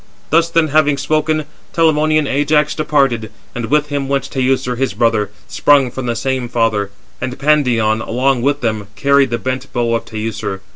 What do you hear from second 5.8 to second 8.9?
from the same father; and Pandion, along with them,